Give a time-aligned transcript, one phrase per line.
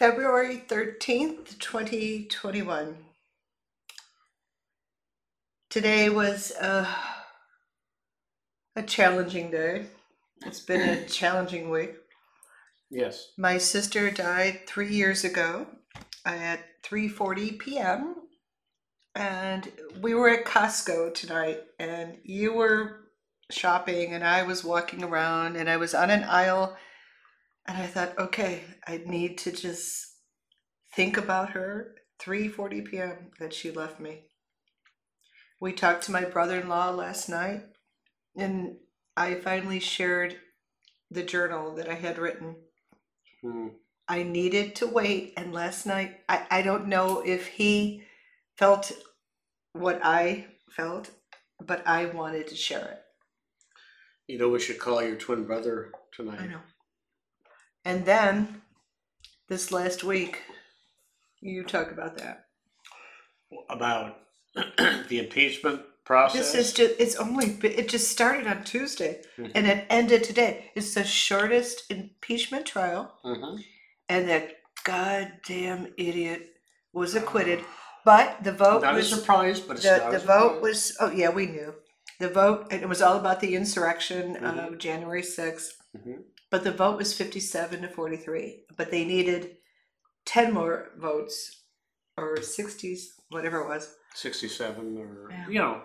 [0.00, 2.96] February 13th, 2021.
[5.68, 6.88] Today was a,
[8.76, 9.84] a challenging day.
[10.46, 11.96] It's been a challenging week.
[12.90, 13.32] Yes.
[13.36, 15.66] My sister died three years ago
[16.24, 18.14] at 3:40 p.m.
[19.14, 19.70] and
[20.00, 23.00] we were at Costco tonight, and you were
[23.50, 26.74] shopping, and I was walking around, and I was on an aisle,
[27.66, 30.16] and I thought, okay, I need to just
[30.94, 31.94] think about her.
[32.20, 33.30] 3:40 p.m.
[33.38, 34.24] that she left me.
[35.60, 37.62] We talked to my brother-in-law last night,
[38.36, 38.76] and
[39.16, 40.36] I finally shared
[41.10, 42.56] the journal that I had written.
[43.42, 43.68] Hmm.
[44.08, 48.02] I needed to wait, and last night, I, I don't know if he
[48.56, 48.92] felt
[49.72, 51.10] what I felt,
[51.64, 53.02] but I wanted to share it.
[54.26, 56.40] You know, we should call your twin brother tonight.
[56.40, 56.60] I know.
[57.84, 58.62] And then
[59.48, 60.42] this last week,
[61.40, 62.44] you talk about that.
[63.68, 64.18] About
[64.54, 66.52] the impeachment process.
[66.52, 69.52] This is just, it's only, it just started on Tuesday Mhm.
[69.54, 70.70] and it ended today.
[70.74, 73.62] It's the shortest impeachment trial, Mhm.
[74.08, 76.54] and that goddamn idiot
[76.92, 77.64] was acquitted.
[78.04, 81.10] But the vote Not a was surprise, but it's the, the a vote was oh
[81.10, 81.74] yeah we knew
[82.18, 84.78] the vote it was all about the insurrection of Mhm.
[84.78, 86.24] january 6th Mhm.
[86.50, 89.56] But the vote was 57 to 43 but they needed
[90.26, 91.62] 10 more votes
[92.16, 93.94] or 60s whatever it was.
[94.14, 95.48] 67 or, Yeah.
[95.48, 95.82] you know,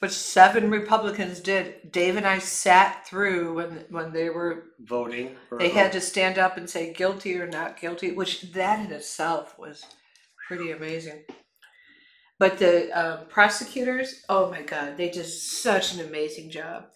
[0.00, 1.90] but seven republicans did.
[1.90, 5.36] Dave and i sat through when when they were voting.
[5.58, 9.58] They had to stand up and say guilty or not guilty which that in itself
[9.58, 9.84] was
[10.46, 11.24] pretty amazing.
[12.38, 16.86] But the um, prosecutors oh my god they did such an amazing job.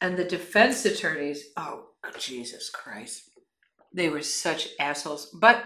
[0.00, 3.30] And the defense attorneys oh jesus christ.
[3.92, 5.64] They were such assholes but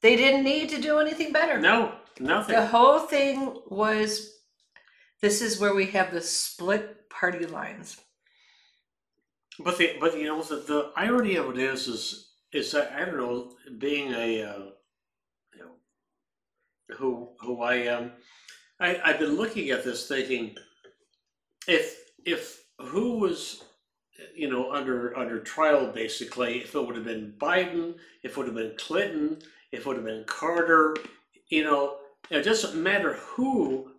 [0.00, 1.58] they didn't need to do anything better.
[1.60, 2.54] No, nothing.
[2.54, 4.32] the whole thing was
[5.20, 7.96] this is where we have the split party lines.
[9.58, 13.04] But the but you know the, the irony of it is is is that I
[13.04, 14.58] don't know being a uh,
[15.54, 15.72] you know
[16.96, 18.12] who who I am
[18.80, 20.54] I I've been looking at this thinking
[21.66, 23.64] if if who was
[24.34, 28.46] you know under under trial basically if it would have been Biden if it would
[28.46, 29.38] have been Clinton
[29.72, 30.96] if it would have been Carter
[31.48, 31.96] you know
[32.30, 33.92] it doesn't matter who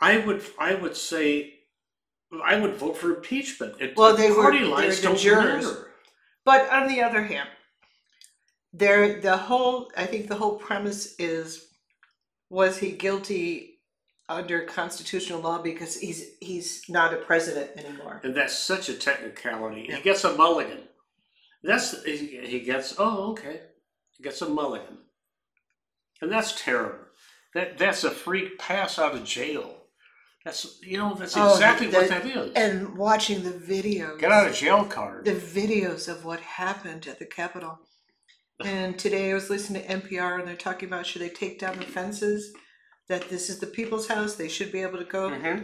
[0.00, 1.54] I would I would say
[2.44, 3.76] I would vote for impeachment.
[3.80, 5.64] It, Well, they were- party were lines the don't jurors.
[5.66, 5.90] matter.
[6.44, 7.48] But on the other hand,
[8.72, 11.68] there the whole I think the whole premise is
[12.50, 13.73] was he guilty
[14.28, 18.20] under constitutional law because he's he's not a president anymore.
[18.24, 19.86] And that's such a technicality.
[19.88, 19.96] Yeah.
[19.96, 20.80] He gets a mulligan.
[21.62, 22.94] That's he, he gets.
[22.98, 23.60] Oh, okay.
[24.16, 24.98] He gets a mulligan,
[26.22, 26.98] and that's terrible.
[27.54, 29.76] That that's a free pass out of jail.
[30.44, 32.52] That's you know that's Oh, exactly what the- that is.
[32.54, 35.24] And watching the videos Get out of jail card.
[35.24, 37.78] the videos of what happened at the Capitol.
[38.64, 41.76] And today I was listening to NPR and they're talking about should they take down
[41.76, 42.52] the fences?
[43.08, 45.30] That this is the people's house, they should be able to go.
[45.30, 45.62] hmm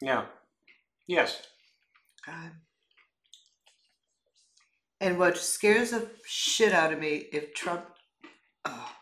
[0.00, 0.24] Yeah.
[1.06, 1.42] Yes.
[2.26, 2.52] God.
[5.00, 7.84] And what scares the shit out of me if Trump.
[8.64, 8.92] Oh.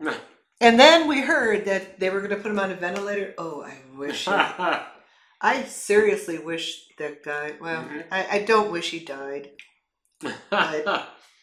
[0.62, 3.32] And then we heard that they were going to put him on a ventilator.
[3.38, 4.26] Oh, I wish.
[4.26, 4.30] he-
[5.40, 7.54] I seriously wish that guy.
[7.58, 8.04] Well, Mhm.
[8.12, 9.52] I, I don't wish he died.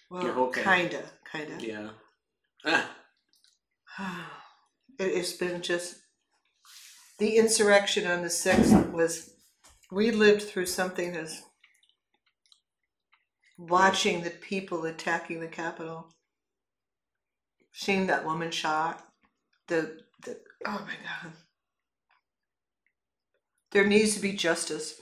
[0.09, 0.61] Well, okay.
[0.63, 1.91] kinda, kinda.
[2.63, 2.85] yeah.
[4.99, 5.95] It, it's been just
[7.19, 9.31] the insurrection on the sixth was.
[9.91, 11.43] We lived through something as
[13.57, 16.09] watching the people attacking the Capitol,
[17.71, 19.03] seeing that woman shot.
[19.67, 21.33] The the oh my god.
[23.71, 25.01] There needs to be justice.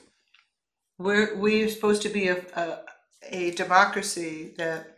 [0.97, 2.79] We're we're supposed to be a a,
[3.31, 4.97] a democracy that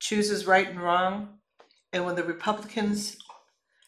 [0.00, 1.38] chooses right and wrong.
[1.94, 3.16] And when the Republicans,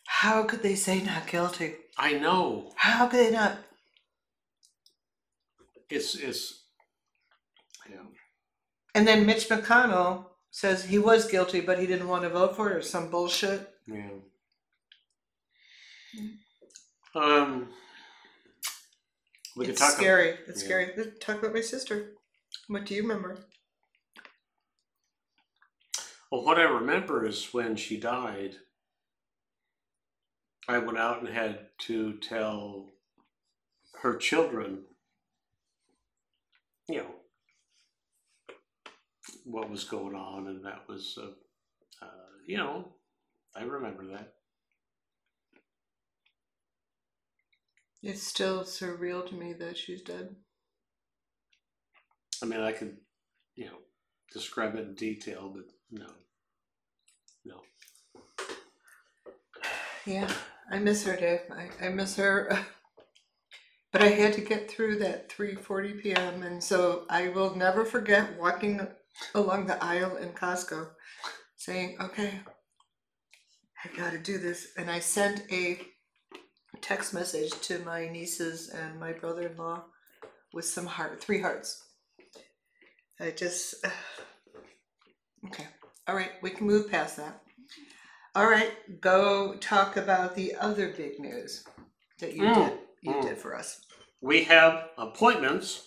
[0.06, 1.74] how could they say not guilty?
[1.98, 2.70] I know.
[2.76, 3.58] How could they not?
[5.90, 6.62] It's it's.
[7.90, 7.96] Yeah.
[8.94, 12.70] And then Mitch McConnell says he was guilty, but he didn't want to vote for
[12.70, 13.68] it or some bullshit.
[13.88, 14.10] Yeah.
[17.16, 17.70] Um.
[19.56, 19.96] We it's could talk.
[19.96, 20.36] scary.
[20.46, 20.68] It's yeah.
[20.68, 21.12] scary.
[21.20, 22.12] Talk about my sister.
[22.68, 23.38] What do you remember?
[26.30, 28.56] Well, what I remember is when she died,
[30.68, 32.92] I went out and had to tell
[34.02, 34.82] her children,
[36.88, 37.14] you know,
[39.44, 42.08] what was going on, and that was, uh, uh,
[42.46, 42.88] you know,
[43.54, 44.34] I remember that.
[48.02, 50.34] It's still surreal to me that she's dead.
[52.42, 52.96] I mean, I could,
[53.54, 53.78] you know,
[54.32, 56.10] describe it in detail, but no, mm.
[57.46, 57.62] no.
[60.06, 60.30] Yeah,
[60.70, 61.40] I miss her, Dave.
[61.52, 62.58] I, I miss her.
[63.92, 66.42] But I had to get through that 3:40 p.m.
[66.42, 68.86] and so I will never forget walking
[69.34, 70.90] along the aisle in Costco
[71.56, 72.40] saying, "Okay,
[73.84, 75.80] I got to do this." And I sent a
[76.82, 79.84] text message to my nieces and my brother-in-law
[80.52, 81.84] with some heart, three hearts.
[83.20, 83.76] I just.
[86.08, 87.40] All right, we can move past that.
[88.34, 88.70] All right,
[89.00, 91.64] go talk about the other big news
[92.20, 93.22] that you Mm, did you mm.
[93.22, 93.80] did for us.
[94.20, 95.82] We have appointments.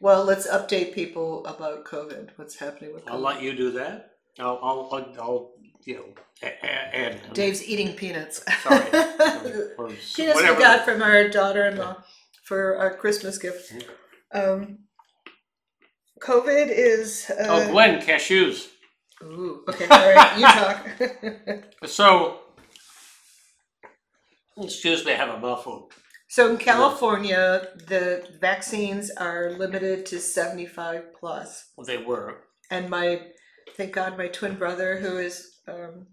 [0.00, 2.30] Well, let's update people about COVID.
[2.36, 3.10] What's happening with COVID?
[3.12, 4.10] I'll let you do that.
[4.38, 5.52] I'll, I'll, I'll, I'll
[5.84, 6.04] you know,
[6.42, 7.32] a- a- add.
[7.32, 8.42] Dave's eating peanuts.
[8.62, 8.84] Sorry.
[9.78, 10.60] Or s- peanuts we whatever.
[10.60, 11.96] got from our daughter-in-law
[12.44, 13.72] for our Christmas gift.
[14.34, 14.80] Um,
[16.22, 17.30] COVID is.
[17.30, 18.68] Uh, Oh, Gwen, cashews.
[19.22, 21.64] Ooh, okay, all right, you talk.
[21.86, 22.40] So,
[24.62, 25.90] excuse me, I have a mouthful.
[26.28, 31.70] so in California, the vaccines are limited to 75 plus.
[31.86, 32.44] They were.
[32.70, 33.20] and my
[33.76, 36.06] thank god my twin brother who is um,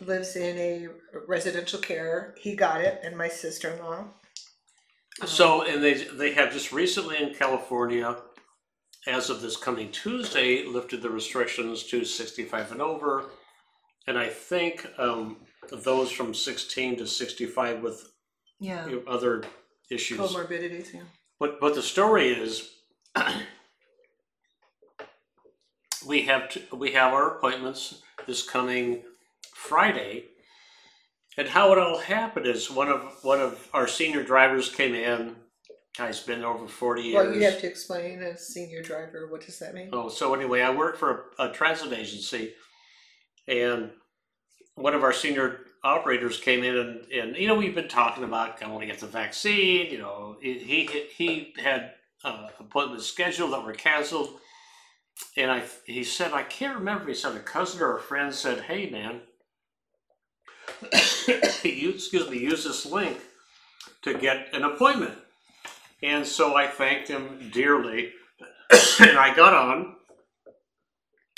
[0.00, 0.88] lives in a
[1.28, 4.04] residential care he got it and my sister-in-law
[5.26, 8.16] So, and they they have just recently in California,
[9.06, 13.26] as of this coming Tuesday, lifted the restrictions to 65 and over,
[14.06, 15.38] and I think um,
[15.70, 18.10] those from 16 to 65 with
[18.60, 19.42] yeah you know, other
[19.90, 20.18] issues.
[20.18, 21.02] comorbidities yeah
[21.40, 22.70] But but the story is,
[26.06, 29.02] we have t- we have our appointments this coming
[29.54, 30.24] Friday,
[31.36, 35.36] and how it all happened is one of one of our senior drivers came in.
[35.96, 37.14] Guy's been over forty years.
[37.14, 40.60] well you have to explain as senior driver what does that mean Oh, so anyway,
[40.60, 42.54] I work for a, a transit agency,
[43.46, 43.90] and
[44.74, 48.60] one of our senior operators came in, and, and you know we've been talking about
[48.68, 49.90] want to get the vaccine.
[49.90, 51.92] You know, he he, he had
[52.24, 54.30] uh, appointments scheduled that were canceled,
[55.36, 57.06] and I he said I can't remember.
[57.06, 59.20] He said a cousin or a friend said, "Hey, man."
[61.62, 63.18] you, excuse me, use this link
[64.02, 65.14] to get an appointment.
[66.04, 68.12] And so I thanked him dearly
[69.00, 69.96] and I got on.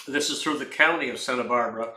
[0.09, 1.93] This is through the county of Santa Barbara,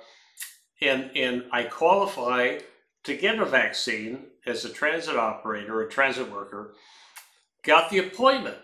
[0.79, 2.59] and and I qualify
[3.05, 6.75] to get a vaccine as a transit operator, a transit worker.
[7.63, 8.57] Got the appointment,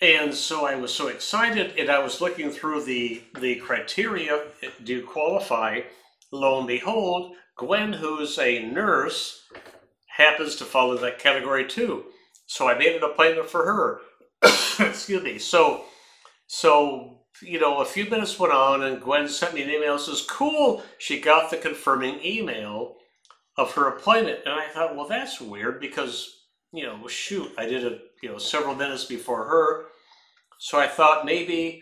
[0.00, 4.44] and so I was so excited, and I was looking through the the criteria.
[4.84, 5.80] Do you qualify?
[6.32, 9.42] Lo and behold, Gwen, who's a nurse,
[10.16, 12.06] happens to fall in that category too.
[12.46, 14.00] So I made an appointment for her.
[14.88, 15.38] Excuse me.
[15.38, 15.84] So,
[16.46, 19.98] so you know, a few minutes went on, and Gwen sent me an email.
[19.98, 22.96] Says, "Cool." She got the confirming email
[23.58, 26.36] of her appointment, and I thought, well, that's weird because
[26.72, 29.86] you know, shoot, I did it, you know, several minutes before her.
[30.58, 31.80] So I thought maybe,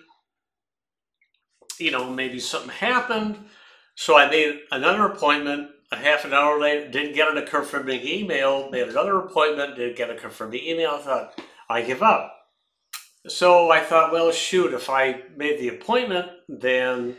[1.81, 3.37] you know, maybe something happened.
[3.97, 8.71] So I made another appointment a half an hour later, didn't get a confirming email,
[8.71, 10.91] made another appointment, didn't get a confirming email.
[10.93, 12.33] I thought, I give up.
[13.27, 17.17] So I thought, well, shoot, if I made the appointment, then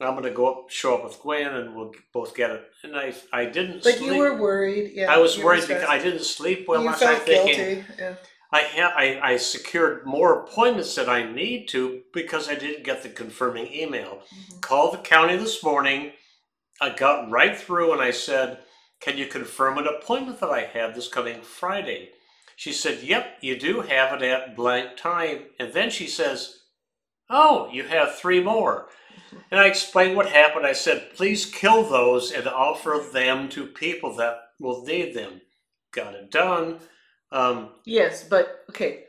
[0.00, 2.64] I'm going to go up, show up with Gwen, and we'll both get it.
[2.82, 3.82] And I, I didn't.
[3.84, 4.12] but sleep.
[4.12, 7.14] you were worried yeah I was worried because I didn't sleep well you last night.
[7.18, 8.14] felt Thinking guilty yeah.
[8.52, 13.02] I have, I, I secured more appointments than I need to because I didn't get
[13.02, 14.22] the confirming email.
[14.32, 14.60] Mhm.
[14.60, 16.12] Called the county this morning.
[16.80, 18.58] I got right through and I said,
[19.00, 22.10] Can you confirm an appointment that I have this coming Friday?
[22.56, 25.44] She said, Yep, you do have it at blank time.
[25.58, 26.58] And then she says,
[27.30, 28.88] Oh, you have three more.
[29.50, 30.66] And I explained what happened.
[30.66, 35.40] I said, Please kill those and offer them to people that will need them.
[35.92, 36.80] Got it done.
[37.32, 39.04] Um, Yes, but okay,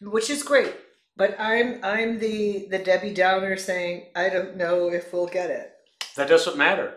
[0.00, 0.74] which is great.
[1.16, 5.72] But I'm I'm the the Debbie Downer saying I don't know if we'll get it.
[6.16, 6.94] That doesn't matter.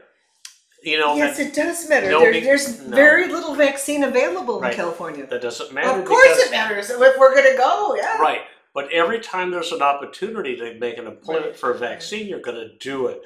[0.82, 2.10] You know, yes, it does matter.
[2.10, 2.96] No, there, be- there's no.
[2.96, 4.72] very little vaccine available Right.
[4.72, 5.26] in California.
[5.28, 6.00] that doesn't matter.
[6.00, 7.96] Of course, because- it matters if we're gonna go.
[7.96, 8.18] Yeah.
[8.18, 8.42] Right.
[8.74, 11.58] But every time there's an opportunity to make an appointment Right.
[11.58, 13.22] for a vaccine, you're going to do it.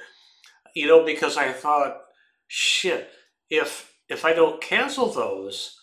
[0.74, 2.00] You know, because I thought,
[2.48, 3.10] shit,
[3.50, 5.78] if if I don't cancel those,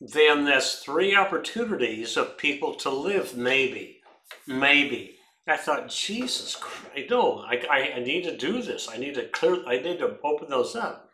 [0.00, 3.34] then that's three opportunities of people to live.
[3.36, 4.02] Maybe,
[4.46, 5.18] maybe.
[5.46, 8.88] I thought, Jesus Christ, no, I, I, I need to do this.
[8.90, 11.10] I need to clear, I need to open those up.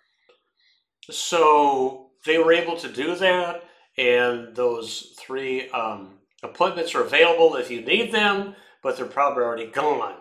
[1.10, 3.64] So they were able to do that,
[3.96, 9.66] and those three um, appointments are available if you need them, but they're probably already
[9.66, 10.16] gone.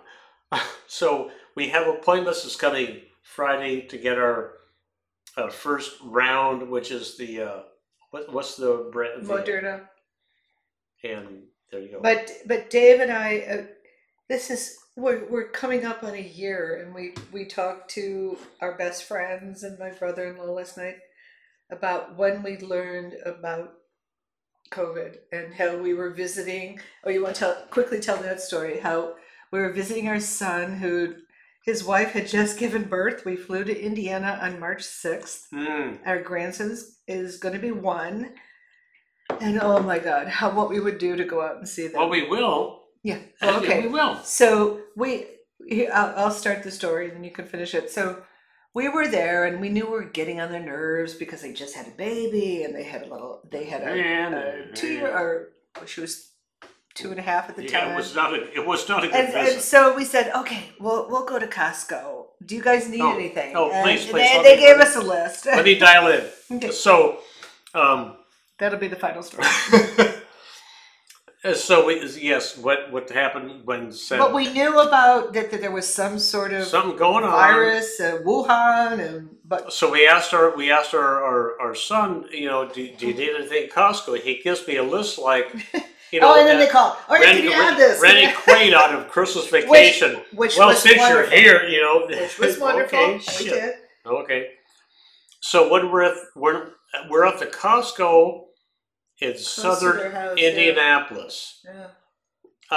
[0.88, 4.54] so we have appointments that's coming Friday to get our
[5.36, 7.60] uh, first round, which is the uh,
[8.12, 9.26] what, what's the brand?
[9.26, 9.82] Moderna.
[11.04, 12.00] And there you go.
[12.02, 13.64] But but Dave and I, uh,
[14.30, 18.78] this is we're we're coming up on a year, and we we talked to our
[18.78, 20.98] best friends and my brother-in-law last night
[21.72, 23.74] about when we learned about
[24.72, 26.80] COVID and how we were visiting.
[27.04, 28.80] Oh, you want to tell quickly tell that story?
[28.80, 29.16] How
[29.52, 31.16] we were visiting our son who.
[31.66, 33.26] His wife had just given birth.
[33.26, 35.48] We flew to Indiana on March 6th.
[35.54, 36.00] Mm.
[36.06, 38.36] Our grandson is, is going to be one.
[39.42, 42.00] And oh my God, how what we would do to go out and see them.
[42.00, 42.77] Well, we will.
[43.04, 43.20] Yeah.
[43.42, 43.82] Yeah, Okay.
[43.84, 44.18] we will.
[44.24, 45.26] So we,
[45.68, 47.90] here, I'll, I'll start the story, and then you can finish it.
[47.92, 48.22] So
[48.74, 51.76] we were there, and we knew we were getting on their nerves because they just
[51.76, 55.08] had a baby, and they had a little, they had a, And, a two year,
[55.18, 55.50] or
[55.86, 56.32] she was
[56.96, 57.92] two and a half at the yeah, time.
[57.92, 59.62] it was not a it was not a good and, and visit.
[59.62, 62.26] so we said, okay, well, we'll go to Costco.
[62.46, 63.56] Do you guys need Oh, anything?
[63.56, 65.46] oh, and please, please, They, let they me- gave us a list.
[65.46, 66.24] Let me dial in.
[66.58, 66.72] Okay.
[66.72, 67.20] So,
[67.74, 68.18] um,
[68.58, 69.46] That'll be the final story.
[71.48, 75.62] uh, so we, yes, what what happened when said but we knew about that, that
[75.62, 77.32] there was some sort of something going on?
[77.32, 82.26] virus, uh, Wuhan, and but So we asked our we asked our, our, our son,
[82.32, 84.20] you know, do, do you need anything at Costco?
[84.20, 85.54] He gives me a list like,
[86.12, 86.98] you know, oh, and then they call.
[87.08, 88.02] Oh, Randy, can you have this?
[88.02, 90.22] Randy Quaid out of Christmas Vacation.
[90.34, 91.38] which well, was since wonderful.
[91.38, 93.00] you're here, you know, which was wonderful.
[93.00, 93.54] okay, we shit.
[93.54, 93.74] did.
[94.06, 94.50] Okay.
[95.40, 96.72] So when we're at we're
[97.10, 98.47] we're at the Costco
[99.20, 100.38] in southern house.
[100.38, 101.88] Indianapolis, Yeah.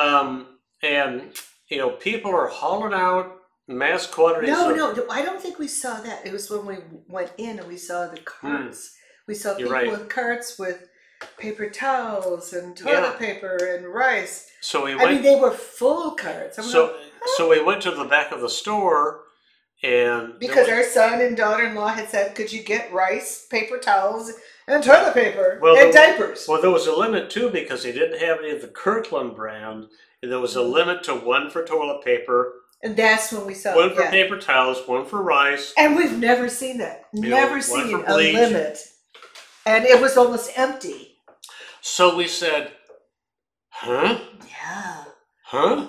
[0.01, 1.33] um, and
[1.69, 3.37] you know people are hauling out
[3.69, 4.51] mass quantities.
[4.51, 6.27] No, of, no, I don't think we saw that.
[6.27, 6.77] It was when we
[7.09, 8.95] went in and we saw the carts.
[9.27, 9.59] We saw Hmm.
[9.59, 9.91] People right.
[9.91, 10.89] with carts with
[11.37, 13.13] paper towels and toilet Yeah.
[13.19, 14.51] paper and rice.
[14.63, 16.59] So we I mean, they were full carts.
[16.59, 16.95] I'm so like,
[17.37, 19.25] so we went to the back of the store,
[19.83, 24.33] and because was- our son and daughter-in-law had said, "Could you get rice, paper towels,
[24.71, 27.93] and toilet paper Well, and the- diapers?" well there was a limit too because they
[27.93, 29.87] didn't have any of the Kirkland brand,
[30.23, 33.77] and there was a limit to one for toilet paper, and that's when we saw
[33.77, 34.11] one for yeah.
[34.11, 35.75] paper towels, one for rice.
[35.77, 37.05] And we've never seen that.
[37.13, 38.79] know, never one seen a limit.
[39.67, 41.19] And it was almost empty.
[41.83, 42.73] So we said,
[43.71, 44.19] "Huh?
[44.49, 45.05] Yeah.
[45.45, 45.87] Huh?"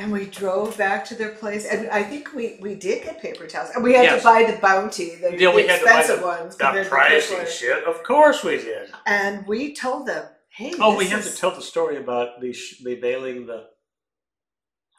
[0.00, 3.46] And we drove back to their place, and I think we, we did get paper
[3.46, 3.70] towels.
[3.74, 4.22] And we had Yes.
[4.22, 6.56] to buy the Bounty, the, Yeah, we the had to buy expensive the- ones.
[6.56, 7.84] The compared to pricey shit.
[7.84, 8.90] Of course we did.
[9.04, 12.40] And we told them, hey, Oh, this we have is- to tell the story about
[12.40, 13.66] me, sh- me mailing the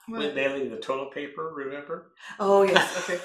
[0.08, 0.36] What?
[0.36, 1.52] mailing the toilet paper.
[1.52, 2.12] Remember?
[2.40, 3.20] Oh, yes, okay.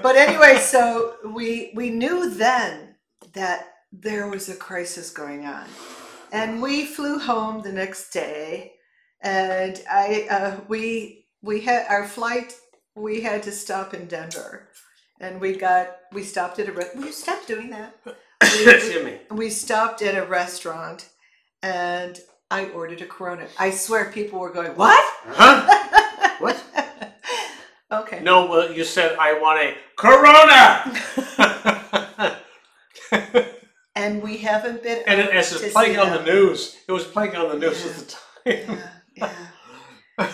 [0.00, 2.94] But anyway, so we we knew then
[3.34, 3.60] that
[3.92, 5.66] there was a crisis going on,
[6.32, 8.72] and we flew home the next day,
[9.22, 12.54] and I uh, we we had our flight.
[12.94, 14.68] We had to stop in Denver,
[15.20, 16.72] and we got we stopped at a.
[16.72, 17.94] Re- Will you stop doing that?
[18.42, 19.18] We, we, Excuse me.
[19.30, 21.08] we stopped at a restaurant,
[21.62, 22.18] and
[22.50, 23.46] I ordered a Corona.
[23.56, 25.02] I swear, people were going, "What?
[25.28, 25.78] Huh?
[26.40, 26.60] What?
[27.92, 28.20] okay.
[28.20, 30.90] No, well, you said I want a Corona.
[33.94, 35.02] and we haven't been.
[35.06, 37.94] and it, as it's playing on the news, it was playing on the news at
[37.94, 38.20] the time.
[38.44, 39.46] Yeah, yeah.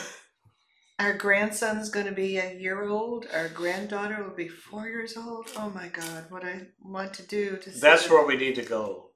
[0.98, 3.26] Our grandson's going to be a year old.
[3.32, 5.48] Our granddaughter will be four years old.
[5.56, 8.64] Oh my God, what I want to do to see That's where we need to
[8.64, 9.10] go.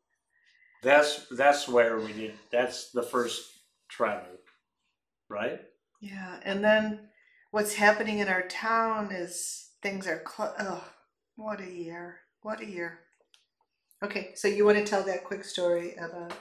[0.83, 2.35] That's that's where we need.
[2.50, 3.42] That's the first
[3.88, 4.38] travel,
[5.28, 5.61] right?
[6.00, 7.09] Yeah, and then
[7.52, 10.25] what's happening in our town is things are.
[10.26, 10.85] Cl- oh,
[11.37, 12.21] what a year!
[12.42, 13.00] What a year!
[14.02, 16.33] Okay, so you want to tell that quick story about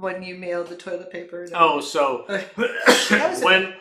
[0.00, 1.46] when you mailed the toilet paper?
[1.54, 3.10] Oh, so was
[3.42, 3.74] a- when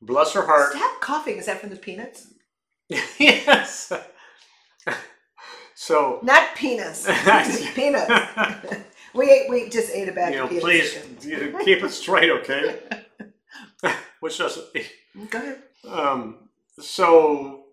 [0.00, 1.36] bless her heart, Stop coughing.
[1.38, 2.28] Is that from the peanuts?
[3.18, 3.92] yes.
[5.74, 7.08] So Not penis.
[7.74, 8.08] peanuts.
[9.14, 10.64] we ate, we just ate a bag you know, of peanuts.
[10.64, 12.78] please you know, keep it straight, okay?
[14.20, 14.66] Which doesn't.
[15.30, 15.62] Go ahead.
[15.88, 16.48] Um,
[16.78, 17.64] so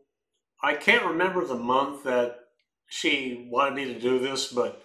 [0.63, 2.39] I can't remember the month that
[2.87, 4.81] she wanted me to do this, but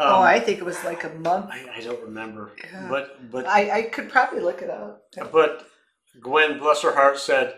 [0.00, 1.50] oh, I think it was like a month.
[1.52, 2.52] I, I don't remember.
[2.64, 2.86] Yeah.
[2.88, 5.04] But but I, I could probably look it up.
[5.32, 5.66] but
[6.20, 7.54] Gwen, bless her heart, said,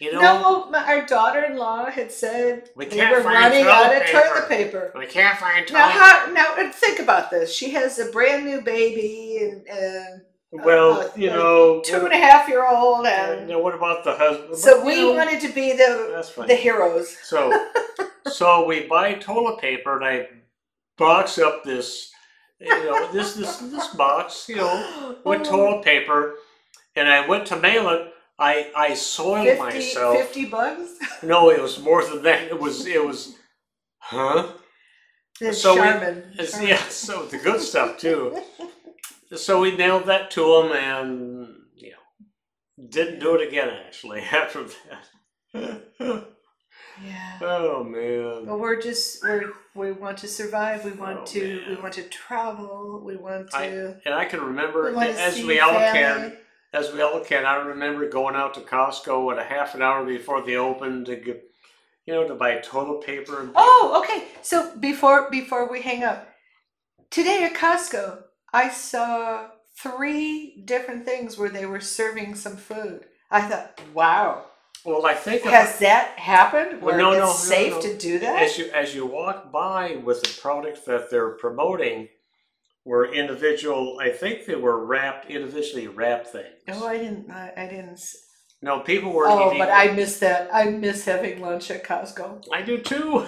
[0.00, 4.02] you know, No, my, our daughter-in-law had said We they were find running out of
[4.04, 4.22] paper.
[4.22, 4.92] toilet paper.
[4.98, 7.52] we can't find toilet Now, how, now think about this.
[7.54, 10.18] She has a brand new baby, and uh,
[10.64, 14.02] Well, uh, you know, two and a half year old, and and uh, what about
[14.04, 14.56] the husband?
[14.56, 17.14] so But, we know, wanted to be the the heroes.
[17.22, 17.66] So,
[18.28, 20.28] so we buy toilet paper, and I
[21.00, 22.12] box up this,
[22.60, 25.50] you know, this this this box, you know, with Oh.
[25.50, 26.36] toilet paper,
[26.94, 28.02] and I went to mail it.
[28.38, 30.16] I I soiled 50, myself.
[30.16, 30.90] 50 bucks?
[31.22, 32.42] No, it was more than that.
[32.54, 33.34] It was it was,
[33.98, 34.52] huh?
[35.40, 36.34] The So we- Charmin.
[36.38, 36.68] It's, Charmin.
[36.68, 38.40] yeah, so the good stuff too.
[39.36, 44.64] So we nailed that to him, and you know, didn't do it again actually after
[44.64, 46.26] that.
[47.04, 47.38] Yeah.
[47.42, 48.46] oh man.
[48.46, 50.84] But we're just we're we want to survive.
[50.84, 53.00] We want Oh, to we want to travel.
[53.04, 53.96] We want I- to.
[54.04, 56.30] And I can remember, we as we all family.
[56.30, 56.36] can,
[56.72, 60.04] as we all can, I remember going out to Costco at a half an hour
[60.04, 61.42] before they opened to get,
[62.06, 63.40] you know, to buy toilet paper.
[63.40, 64.26] And Oh, okay.
[64.42, 66.28] So before before we hang up,
[67.10, 73.06] today at Costco, I saw three different things where they were serving some food.
[73.30, 74.44] I thought, wow,
[74.84, 76.80] well, I think has that happened?
[76.82, 77.80] Well, Where no, it's no, safe no.
[77.82, 78.42] to do that?
[78.42, 82.08] as you as you walk by with the product that they're promoting,
[82.84, 83.98] were individual.
[84.00, 86.46] I think they were wrapped individually wrapped things.
[86.68, 87.30] Oh, I didn't.
[87.30, 88.00] I, I didn't.
[88.62, 89.58] No, people were Oh, eating.
[89.58, 90.48] but I miss that.
[90.52, 92.44] I miss having lunch at Costco.
[92.52, 93.26] I do too.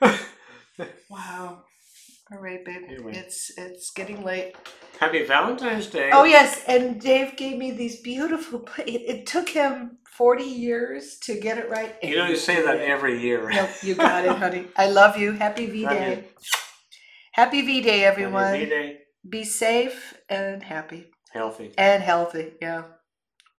[1.10, 1.64] Wow.
[2.30, 2.82] All right, babe.
[2.88, 3.12] Anyway.
[3.14, 4.54] It's it's getting late.
[5.00, 6.10] Happy Valentine's Day.
[6.12, 8.58] Oh yes, and Dave gave me these beautiful.
[8.68, 11.94] pla- It, it took him forty years to get it right.
[12.02, 13.50] You know you say that every year.
[13.50, 14.66] Nope, you got it, honey.
[14.76, 15.32] I love you.
[15.32, 16.24] Happy V Day.
[17.32, 18.52] Happy V Day, Happy everyone.
[18.52, 18.98] V-Day.
[19.28, 21.72] Be safe and happy Healthy.
[21.78, 22.52] and healthy.
[22.60, 22.82] Yeah.